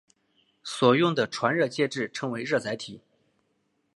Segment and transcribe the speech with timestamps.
[0.63, 3.03] 所用的传热介质称为热载体。